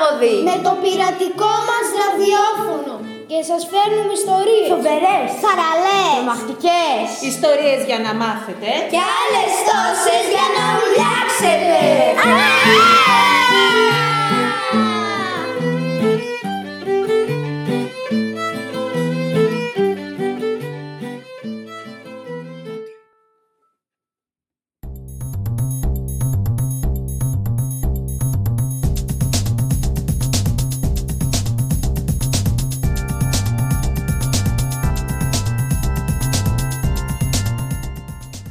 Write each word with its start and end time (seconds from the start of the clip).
λάδι. 0.00 0.34
Με 0.50 0.56
το 0.66 0.72
πειρατικό 0.82 1.52
μας 1.68 1.86
ραδιόφωνο. 2.00 2.94
Και 3.30 3.40
σας 3.50 3.62
φέρνουμε 3.70 4.12
ιστορίες. 4.20 4.68
Φοβερές. 4.74 5.26
Θαραλές. 5.44 6.12
Τρομακτικές. 6.16 7.04
Ιστορίες 7.32 7.80
για 7.88 7.98
να 8.06 8.12
μάθετε. 8.22 8.70
Και 8.92 9.00
άλλες 9.20 9.52
τόσες 9.68 10.24
για 10.34 10.46
να 10.56 10.64
ουλιάξετε. 10.82 11.78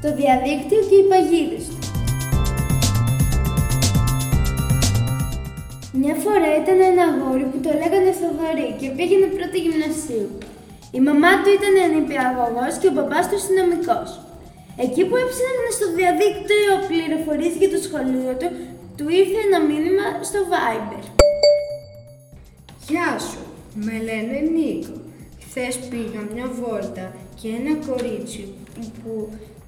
Το 0.09 0.15
διαδίκτυο 0.15 0.79
και 0.89 0.97
οι 1.01 1.05
παγίδες 1.11 1.65
του. 1.69 1.79
Μια 6.01 6.15
φορά 6.23 6.49
ήταν 6.61 6.77
ένα 6.91 7.03
αγόρι 7.11 7.45
που 7.51 7.59
το 7.65 7.71
λέγανε 7.81 8.11
Θοδωρή 8.19 8.69
και 8.79 8.87
πήγαινε 8.97 9.27
πρώτη 9.35 9.57
γυμνασίου. 9.63 10.29
Η 10.97 10.99
μαμά 11.07 11.31
του 11.41 11.49
ήταν 11.57 11.75
νηπιαγωγός 11.93 12.73
και 12.79 12.87
ο 12.91 12.93
μπαμπάς 12.95 13.25
του 13.29 13.37
αστυνομικός. 13.41 14.09
Εκεί 14.83 15.01
που 15.07 15.15
έψαχνε 15.23 15.69
στο 15.77 15.87
διαδίκτυο 15.99 16.71
πληροφορίες 16.89 17.53
για 17.61 17.69
το 17.73 17.79
σχολείο 17.85 18.31
του, 18.39 18.49
του 18.97 19.05
ήρθε 19.19 19.39
ένα 19.47 19.59
μήνυμα 19.69 20.05
στο 20.29 20.39
Viber. 20.51 21.03
Γεια 22.89 23.09
σου, 23.27 23.41
με 23.85 23.95
λένε 24.07 24.37
Νίκο. 24.55 24.95
Χθες 25.45 25.73
πήγα 25.89 26.21
μια 26.33 26.47
βόλτα 26.59 27.05
και 27.39 27.47
ένα 27.59 27.73
κορίτσι 27.87 28.43
που 28.99 29.13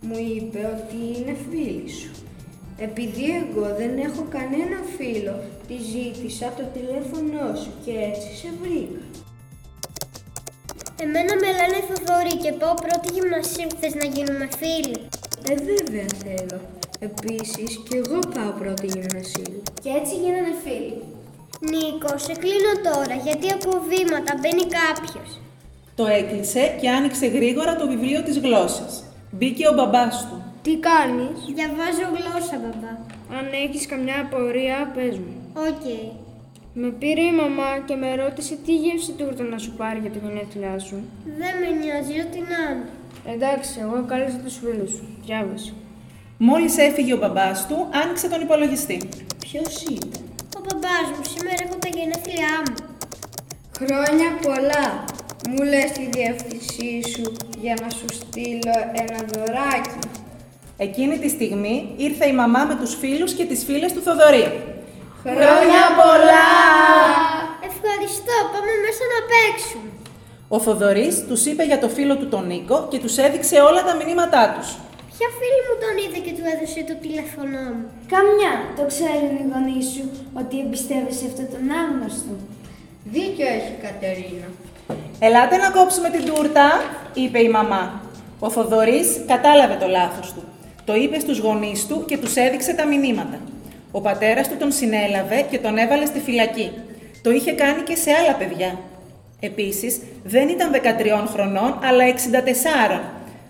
μου 0.02 0.18
είπε 0.36 0.60
ότι 0.76 0.98
είναι 1.16 1.36
φίλη 1.50 1.90
σου. 1.90 2.12
Επειδή 2.88 3.26
εγώ 3.42 3.66
δεν 3.80 3.98
έχω 4.08 4.24
κανένα 4.36 4.78
φίλο, 4.98 5.36
τη 5.68 5.76
ζήτησα 5.92 6.48
το 6.58 6.64
τηλέφωνό 6.76 7.48
σου 7.62 7.72
και 7.86 7.94
έτσι 8.10 8.30
σε 8.42 8.50
βρήκα. 8.62 9.04
Εμένα 11.04 11.34
με 11.42 11.50
λένε 11.58 11.80
Θοδωρή 11.88 12.36
και 12.44 12.52
πάω 12.60 12.76
πρώτη 12.86 13.08
γυμνασίου. 13.16 13.70
Θες 13.80 13.94
να 14.02 14.06
γίνουμε 14.16 14.48
φίλοι. 14.60 14.98
Ε, 15.50 15.54
βέβαια 15.70 16.08
θέλω. 16.24 16.60
Επίσης 17.10 17.72
και 17.88 17.96
εγώ 18.02 18.20
πάω 18.36 18.52
πρώτη 18.62 18.86
γυμνασίου. 18.94 19.58
Και 19.84 19.92
έτσι 20.00 20.14
γίνανε 20.22 20.54
φίλοι. 20.64 20.96
Νίκο, 21.72 22.12
σε 22.26 22.34
κλείνω 22.44 22.74
τώρα 22.90 23.16
γιατί 23.26 23.48
ακούω 23.56 23.80
βήματα, 23.92 24.32
μπαίνει 24.40 24.66
κάποιος. 24.80 25.30
Το 25.96 26.06
έκλεισε 26.06 26.64
και 26.82 26.90
άνοιξε 26.90 27.26
γρήγορα 27.26 27.76
το 27.76 27.88
βιβλίο 27.88 28.22
της 28.24 28.38
γλώσσας. 28.38 29.04
Μπήκε 29.32 29.68
ο 29.68 29.74
μπαμπάς 29.74 30.28
του. 30.30 30.44
Τι 30.62 30.78
κάνεις; 30.78 31.38
Διαβάζω 31.56 32.06
γλώσσα, 32.16 32.58
μπαμπά. 32.62 32.94
Αν 33.38 33.46
έχεις 33.66 33.86
καμιά 33.86 34.18
απορία, 34.26 34.92
πες 34.96 35.18
μου. 35.18 35.34
Οκ. 35.68 35.86
Με 36.74 36.90
πήρε 37.00 37.22
η 37.22 37.32
μαμά 37.42 37.72
και 37.86 37.96
με 37.96 38.16
ρώτησε 38.16 38.58
τι 38.66 38.74
γεύση 38.76 39.12
τούρτα 39.12 39.44
να 39.44 39.58
σου 39.58 39.72
πάρει 39.80 40.00
για 40.00 40.12
τα 40.12 40.20
γενέθλιά 40.24 40.80
σου. 40.80 40.98
Δεν 41.42 41.54
με 41.62 41.70
νοιάζει 41.80 42.16
ό,τι 42.26 42.40
να 42.52 42.62
είναι. 42.72 42.90
Εντάξει, 43.34 43.74
εγώ 43.84 44.06
κάλεσα 44.08 44.38
τους 44.44 44.56
φίλους 44.62 44.92
σου. 44.92 45.06
Διάβασε. 45.26 45.74
Μόλις 46.38 46.78
έφυγε 46.78 47.14
ο 47.14 47.18
μπαμπάς 47.18 47.68
του, 47.68 47.88
άνοιξε 48.04 48.28
τον 48.30 48.42
υπολογιστή. 48.42 49.10
Ποιος 49.46 49.84
ήταν. 49.84 50.24
Ο 50.58 50.60
μπαμπάς 50.66 51.08
μου 51.16 51.24
σήμερα 51.34 51.60
έχω 51.66 51.76
τα 51.84 51.90
γενέθλιά 51.98 52.54
μου. 52.66 52.76
Χρόνια 53.80 54.30
πολλά. 54.46 54.86
Μου 55.50 55.64
λες 55.64 55.92
τη 55.92 56.06
διεύθυνσή 56.16 56.92
σου 57.14 57.34
για 57.62 57.76
να 57.82 57.90
σου 57.90 58.06
στείλω 58.20 58.76
ένα 59.04 59.20
δωράκι. 59.32 60.00
Εκείνη 60.78 61.18
τη 61.20 61.30
στιγμή 61.30 61.76
ήρθε 61.98 62.28
η 62.28 62.34
μαμά 62.34 62.64
με 62.66 62.76
τους 62.76 62.96
φίλους 62.96 63.34
και 63.34 63.46
τις 63.46 63.64
φίλες 63.64 63.94
του 63.94 64.02
Θοδωρή. 64.02 64.46
Χρόνια 65.24 65.84
πολλά! 66.00 66.52
Ευχαριστώ, 67.70 68.36
πάμε 68.54 68.74
μέσα 68.86 69.04
να 69.14 69.20
παίξουμε. 69.32 69.90
Ο 70.48 70.60
Θοδωρής 70.60 71.16
τους 71.28 71.46
είπε 71.46 71.64
για 71.64 71.80
το 71.80 71.90
φίλο 71.90 72.16
του 72.18 72.28
τον 72.28 72.48
Νίκο 72.48 72.88
και 72.92 73.00
τους 73.00 73.18
έδειξε 73.18 73.56
όλα 73.70 73.82
τα 73.88 73.94
μηνύματά 74.00 74.44
τους. 74.56 74.68
Ποια 75.14 75.28
φίλη 75.40 75.62
μου 75.68 75.76
τον 75.84 75.94
είδε 76.02 76.20
και 76.26 76.34
του 76.38 76.46
έδωσε 76.54 76.80
το 76.90 76.96
τηλέφωνό 77.06 77.64
μου; 77.76 77.86
Καμιά, 78.14 78.54
το 78.78 78.84
ξέρουν 78.92 79.34
οι 79.40 79.46
γονείς 79.52 79.88
σου 79.94 80.06
ότι 80.42 80.56
εμπιστεύεσαι 80.64 81.26
αυτόν 81.30 81.48
τον 81.54 81.64
άγνωστο. 81.82 82.34
Δίκιο 83.14 83.48
έχει 83.58 83.72
η 83.78 83.82
Κατερίνα. 83.86 84.50
«Ελάτε 85.24 85.58
να 85.58 85.70
κόψουμε 85.70 86.10
την 86.10 86.26
τούρτα», 86.26 86.68
είπε 87.14 87.40
η 87.40 87.50
μαμά. 87.50 88.02
Ο 88.40 88.50
Θοδωρής 88.50 89.22
κατάλαβε 89.28 89.76
το 89.80 89.88
λάθος 89.88 90.34
του. 90.34 90.44
Το 90.86 90.96
είπε 90.96 91.20
στους 91.20 91.38
γονείς 91.40 91.88
του 91.88 92.06
και 92.08 92.18
τους 92.18 92.36
έδειξε 92.36 92.74
τα 92.74 92.86
μηνύματα. 92.86 93.38
Ο 93.92 94.02
πατέρας 94.02 94.50
του 94.50 94.58
τον 94.58 94.72
συνέλαβε 94.72 95.46
και 95.50 95.60
τον 95.60 95.78
έβαλε 95.78 96.06
στη 96.06 96.20
φυλακή. 96.20 96.72
Το 97.22 97.32
είχε 97.32 97.52
κάνει 97.52 97.82
και 97.82 97.96
σε 97.96 98.12
άλλα 98.12 98.34
παιδιά. 98.34 98.80
Επίσης, 99.40 100.02
δεν 100.24 100.50
ήταν 100.50 100.72
13 100.72 101.28
χρονών, 101.34 101.80
αλλά 101.88 102.04
64. 102.04 103.02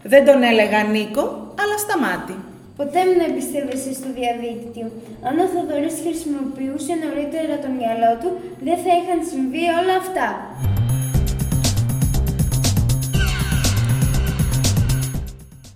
Δεν 0.03 0.25
τον 0.25 0.43
έλεγα 0.43 0.83
Νίκο, 0.83 1.23
αλλά 1.61 1.77
σταμάτη. 1.77 2.35
Ποτέ 2.77 2.99
μην 3.09 3.19
εμπιστεύεσαι 3.27 3.93
στο 3.93 4.07
διαδίκτυο. 4.19 4.87
Αν 5.27 5.35
ο 5.43 5.45
Θοδωρής 5.53 5.95
χρησιμοποιούσε 6.05 6.93
νωρίτερα 7.03 7.55
το 7.63 7.69
μυαλό 7.77 8.11
του, 8.21 8.29
δεν 8.67 8.77
θα 8.83 8.91
είχαν 8.97 9.19
συμβεί 9.31 9.63
όλα 9.79 9.95
αυτά. 10.03 10.27